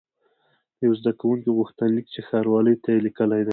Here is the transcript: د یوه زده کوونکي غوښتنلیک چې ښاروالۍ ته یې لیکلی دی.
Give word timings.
د 0.77 0.79
یوه 0.85 0.95
زده 0.99 1.11
کوونکي 1.19 1.49
غوښتنلیک 1.57 2.07
چې 2.13 2.19
ښاروالۍ 2.27 2.75
ته 2.83 2.87
یې 2.93 2.99
لیکلی 3.05 3.41
دی. 3.45 3.49